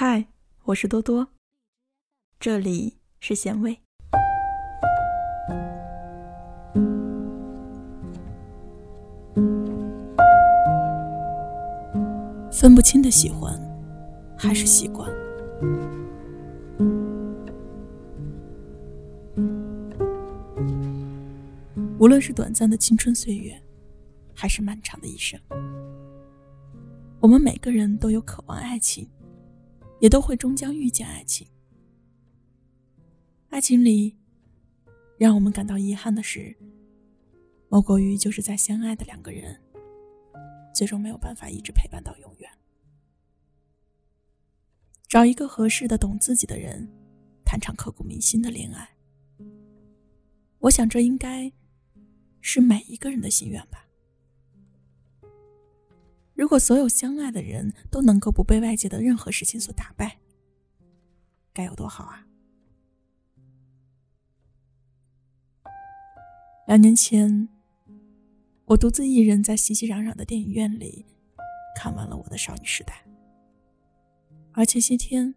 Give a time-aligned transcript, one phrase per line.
[0.00, 0.28] 嗨，
[0.62, 1.26] 我是多多，
[2.38, 3.80] 这里是咸味。
[12.52, 13.60] 分不清的喜欢，
[14.38, 15.10] 还是习惯。
[21.98, 23.60] 无论是短暂的青春岁月，
[24.32, 25.40] 还是漫长的一生，
[27.18, 29.04] 我们每个人都有渴望爱情。
[30.00, 31.46] 也都会终将遇见爱情。
[33.48, 34.16] 爱情里，
[35.18, 36.56] 让我们感到遗憾的是，
[37.68, 39.60] 莫过于就是在相爱的两个人，
[40.74, 42.50] 最终没有办法一直陪伴到永远。
[45.08, 46.86] 找一个合适的、懂自己的人，
[47.44, 48.88] 谈场刻骨铭心的恋爱。
[50.58, 51.50] 我想，这应该
[52.42, 53.87] 是每一个人的心愿吧。
[56.38, 60.20] 如果所有相爱的人都能够不被外界的任何事情所打败，
[61.52, 62.24] 该有多好啊！
[66.68, 67.48] 两年前，
[68.66, 71.04] 我独自一人在熙熙攘攘的电影院里
[71.74, 73.04] 看完了我的少女时代，
[74.52, 75.34] 而前些天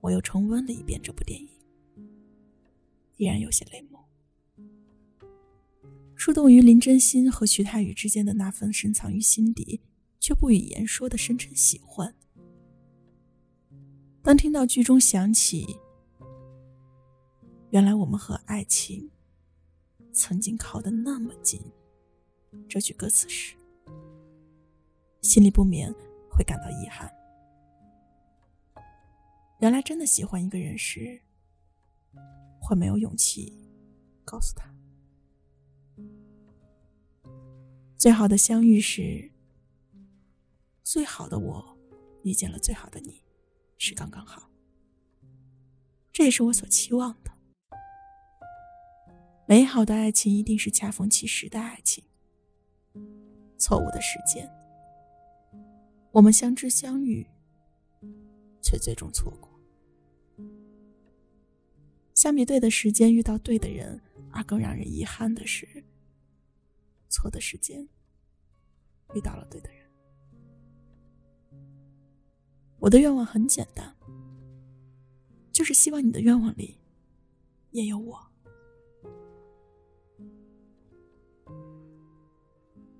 [0.00, 1.48] 我又重温了一遍这部电影，
[3.18, 4.00] 依然有些泪目。
[6.16, 9.80] 触动于林真心和徐太宇之间的那份深藏于心底。
[10.28, 12.14] 却不语言说的深沉喜欢。
[14.22, 15.78] 当听到剧中响起
[17.72, 19.10] “原来我们和爱情
[20.12, 21.58] 曾经靠得那么近”
[22.68, 23.56] 这句歌词时，
[25.22, 25.90] 心里不免
[26.30, 27.10] 会感到遗憾。
[29.60, 31.22] 原来真的喜欢一个人时，
[32.60, 33.66] 会没有勇气
[34.26, 34.70] 告诉他。
[37.96, 39.30] 最好的相遇是。
[40.88, 41.76] 最好的我，
[42.22, 43.22] 遇见了最好的你，
[43.76, 44.50] 是刚刚好。
[46.10, 47.30] 这也是我所期望的。
[49.46, 52.02] 美好的爱情一定是恰逢其时的爱情。
[53.58, 54.50] 错误的时间，
[56.10, 57.26] 我们相知相遇，
[58.62, 59.60] 却最终错过。
[62.14, 64.00] 相比对的时间遇到对的人，
[64.32, 65.84] 而更让人遗憾的是，
[67.10, 67.86] 错的时间
[69.14, 69.77] 遇到了对的人。
[72.80, 73.94] 我的愿望很简单，
[75.52, 76.78] 就是希望你的愿望里
[77.72, 78.24] 也有我。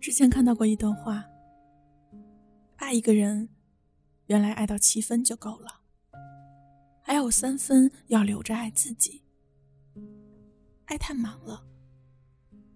[0.00, 1.24] 之前看到过一段话：
[2.76, 3.48] 爱一个人，
[4.26, 5.82] 原来爱到七分就够了，
[7.02, 9.22] 还有三分要留着爱自己。
[10.86, 11.66] 爱太满了，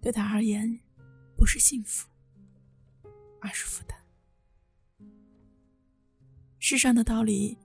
[0.01, 0.81] 对他而言
[1.37, 2.09] 不是幸福，
[3.39, 4.00] 而是负担。
[6.63, 7.57] 世上的道理，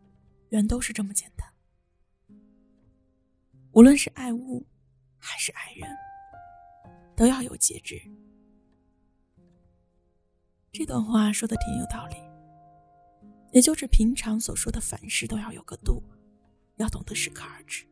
[0.49, 1.47] 原都是这么简单。
[3.73, 4.67] 无论是爱物，
[5.19, 5.87] 还是爱人，
[7.15, 8.01] 都要有节制。
[10.73, 12.17] 这段话说的挺有道理，
[13.53, 16.03] 也就是平常所说的凡事都要有个度，
[16.77, 17.87] 要懂得适可而止。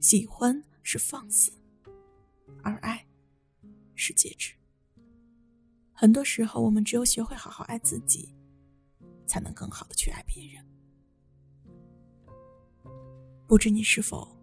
[0.00, 1.50] 喜欢是放肆，
[2.62, 3.06] 而爱
[3.94, 4.52] 是节制。
[5.94, 8.34] 很多时候，我们只有学会好好爱自己。
[9.26, 10.64] 才能更好的去爱别人。
[13.46, 14.36] 不知你是否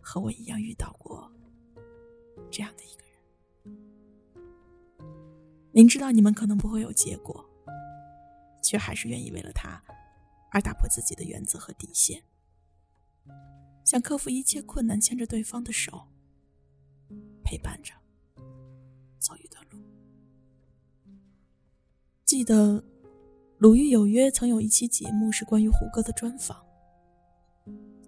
[0.00, 1.30] 和我一样遇到过
[2.50, 3.18] 这样的一个人？
[5.72, 7.44] 明知道你们可能不会有结果，
[8.62, 9.82] 却还是愿意为了他
[10.50, 12.22] 而打破自己的原则和底线，
[13.84, 16.08] 想克服一切困难，牵着对方的手，
[17.44, 17.92] 陪伴着
[19.18, 19.78] 走一段路。
[22.24, 22.82] 记得。
[23.62, 26.66] 《鲁豫有约》曾有一期节目是关于胡歌的专访。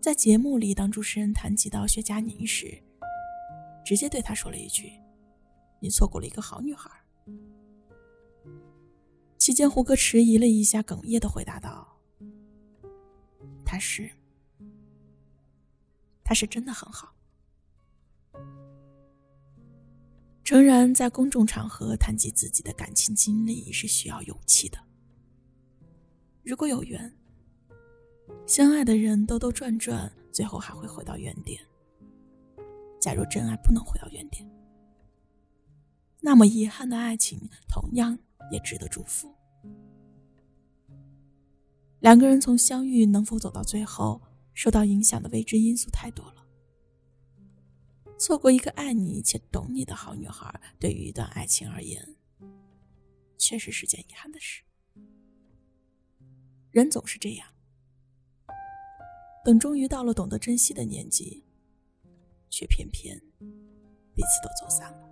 [0.03, 2.77] 在节目里，当主持人谈及到薛佳凝时，
[3.85, 4.91] 直接对他说了一句
[5.79, 6.91] ：“你错过了一个好女孩。”
[9.39, 12.01] 期间，胡歌迟疑了一下，哽咽的回答道
[13.65, 14.11] ：“他是，
[16.25, 17.15] 他是真的很好。”
[20.43, 24.77] 诚然，在公众场合谈及自己的感情经历是需要勇气的。
[26.45, 27.11] 如果有缘，
[28.47, 31.59] 相爱的人兜兜转转，最后还会回到原点。
[33.01, 34.47] 假如真爱不能回到原点，
[36.21, 38.19] 那么遗憾的爱情同样
[38.51, 39.35] 也值得祝福。
[42.01, 44.21] 两个人从相遇能否走到最后，
[44.53, 46.47] 受到影响的未知因素太多了。
[48.19, 52.17] 错过一个爱你且懂你的好女孩，对于一段爱情而言，
[53.39, 54.64] 确实是件遗憾的事。
[56.75, 57.47] 人总是这样，
[59.45, 61.45] 等终于到了懂得珍惜的年纪，
[62.51, 63.17] 却偏偏
[64.13, 65.09] 彼此都走散了。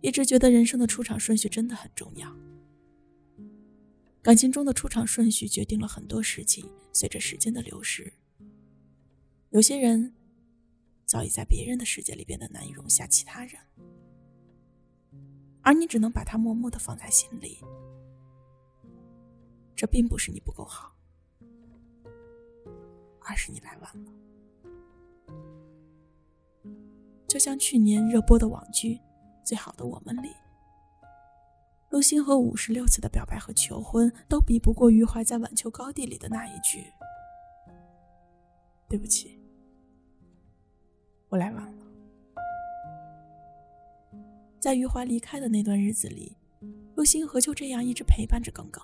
[0.00, 2.34] 一直觉得人生的出场顺序真的很重要，
[4.22, 6.66] 感情中的出场顺序决定了很多事情。
[6.90, 8.10] 随着时间的流逝，
[9.50, 10.14] 有些人
[11.04, 13.60] 早已在别人的世界里变得难以容下其他人，
[15.60, 17.58] 而你只能把他默默的放在心里。
[19.82, 20.94] 这并不是你不够好，
[23.18, 24.12] 而是你来晚了。
[27.26, 29.00] 就像去年热播的网剧。
[29.44, 30.28] 最好的我们里，
[31.90, 36.86] 陆星河五十六次的表白和求婚，都比不过余淮在晚秋高地里的那一句
[38.88, 39.36] ：“对不起，
[41.28, 41.86] 我来晚了。”
[44.62, 46.36] 在余淮离开的那段日子里，
[46.94, 48.80] 陆星河就这样一直陪伴着耿耿，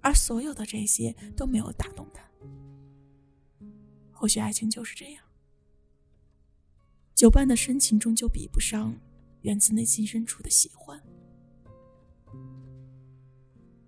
[0.00, 2.22] 而所有的这些都没有打动他。
[4.12, 5.24] 或许爱情就是这样。
[7.14, 8.94] 久伴的深情终究比不上
[9.42, 11.02] 源自内心深处的喜欢。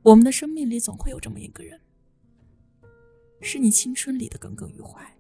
[0.03, 1.81] 我们的生命里总会有这么一个人，
[3.41, 5.17] 是你青春里的耿耿于怀。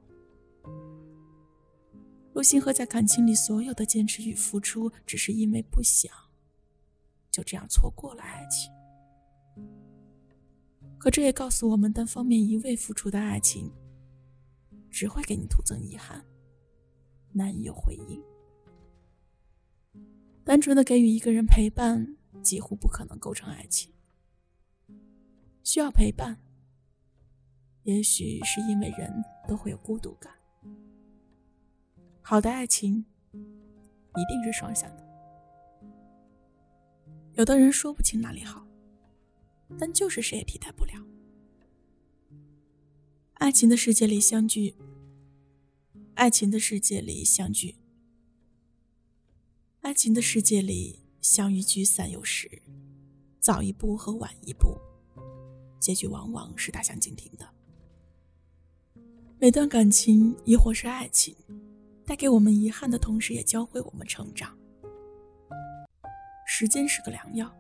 [2.32, 6.12] 陆星河在感情里所有的坚持与付出，只是因为不想
[7.30, 8.72] 就这样错过了爱情。
[11.00, 13.72] 可这也告诉我们，单方面一味付出的爱情，
[14.90, 16.22] 只会给你徒增遗憾。
[17.32, 18.22] 难以有回应。
[20.44, 23.90] 单纯的给予一个人陪伴，几乎不可能构成爱情。
[25.62, 26.38] 需要陪伴，
[27.84, 30.30] 也许是因为人都会有孤独感。
[32.20, 35.08] 好的爱情，一定是双向的。
[37.34, 38.66] 有的人说不清哪里好，
[39.78, 40.92] 但就是谁也替代不了。
[43.34, 44.74] 爱情的世界里相聚。
[46.14, 47.76] 爱情的世界里相聚，
[49.80, 52.60] 爱情的世界里相遇聚散有时，
[53.38, 54.76] 早一步和晚一步，
[55.78, 57.48] 结局往往是大相径庭的。
[59.38, 61.34] 每段感情亦或是爱情，
[62.04, 64.54] 带给我们遗憾的同时，也教会我们成长。
[66.46, 67.50] 时间是个良药，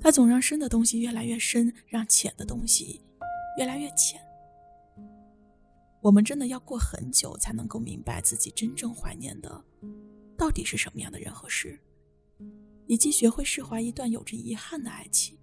[0.00, 3.00] 它总让深的东西越来越深，让浅的东西
[3.58, 4.20] 越来越浅。
[6.00, 9.64] 我们真的要过很久才能够明白自己真正怀念的
[10.36, 11.78] 到底是什么样的人和事，
[12.86, 15.38] 以及学会释怀一段有着遗憾的爱情。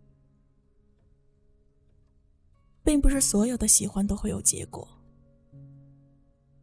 [2.84, 4.88] 并不是所有的喜欢都会有结果，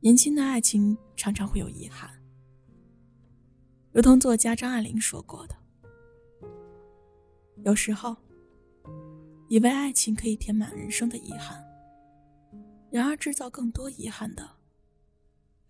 [0.01, 2.11] 年轻的爱情常常会有遗憾。
[3.93, 5.57] 如同作家张爱玲说过的
[7.67, 8.17] ：“有时候，
[9.49, 11.61] 以为爱情可以填满人生的遗憾。”
[12.93, 14.49] 然而，制造更多遗憾的，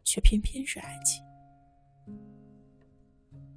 [0.04, 1.24] 却偏偏是爱情。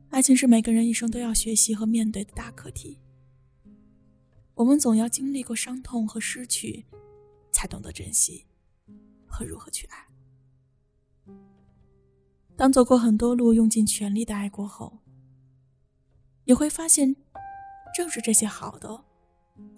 [0.09, 3.01] 爱情是每个人一生都要学习和面对的大课题。
[4.56, 6.86] 我们总要经历过伤痛和失去，
[7.51, 8.45] 才懂得珍惜
[9.27, 10.07] 和如何去爱。
[12.56, 15.00] 当走过很多路，用尽全力的爱过后，
[16.45, 17.18] 你会发现，
[17.94, 19.03] 正是这些好的、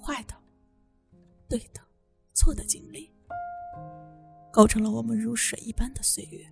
[0.02, 0.36] 坏的、
[1.50, 1.82] 对的、
[2.34, 3.12] 错的经历。
[4.52, 6.46] 构成了我们如水一般的岁月。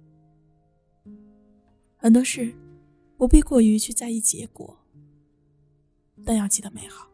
[1.98, 2.56] 很多事
[3.18, 4.80] 不必过于去在意结果，
[6.26, 7.10] 但要记得美好。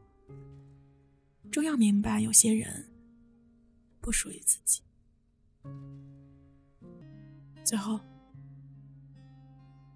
[1.51, 2.87] 终要明白，有些人
[3.99, 4.83] 不属于自己。
[7.63, 7.99] 最后，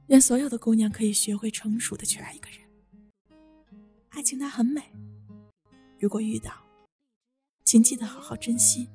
[0.07, 2.58] 愿所有的姑娘可以学会成熟的去爱一个人。
[4.09, 4.81] 爱情它很美，
[5.99, 6.51] 如果遇到，
[7.63, 8.89] 请记得好好珍惜。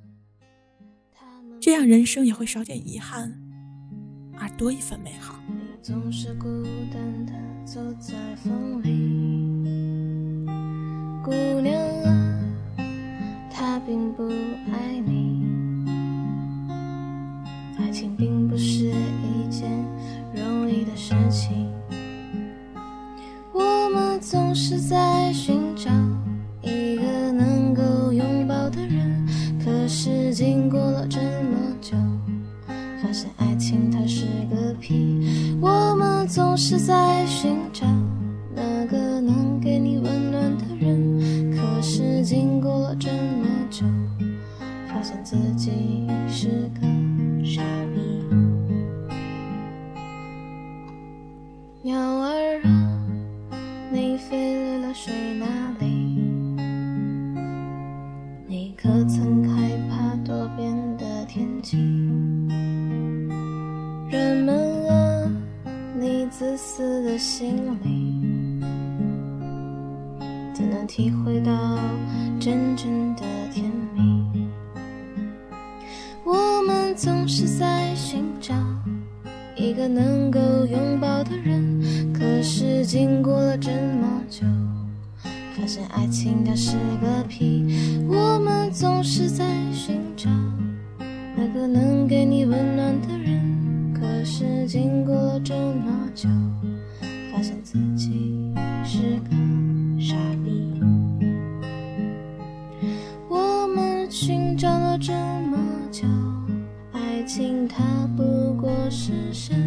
[1.61, 3.33] 这样人生也会少点遗憾，
[4.37, 5.39] 而多一份美好。
[5.81, 6.47] 总是孤
[6.93, 7.33] 单的
[7.65, 10.47] 走在风里，
[11.23, 11.31] 姑
[11.61, 12.45] 娘啊，
[13.51, 14.29] 他并不
[14.73, 15.45] 爱你。
[17.79, 19.71] 爱情并不是一件
[20.35, 21.64] 容易的事情，
[24.75, 25.89] 是在寻找
[26.61, 29.25] 一个能够拥抱的人，
[29.65, 31.97] 可是经过了这么久，
[33.01, 35.57] 发现爱情它是个屁。
[35.61, 36.27] 我们。
[36.27, 37.87] 总是在寻找
[38.57, 43.85] 那个能给你温暖的人，可是经过了这么久，
[44.89, 46.87] 发现自己是个
[76.97, 78.55] 总是在寻找
[79.57, 84.47] 一个能够拥抱的人，可是经过了这么久。
[85.57, 87.65] 发现爱情它是个屁，
[88.09, 90.31] 我们总是在寻找
[91.37, 96.29] 那个能给你温暖的人，可是经过了这么久，
[109.05, 109.64] 是谁。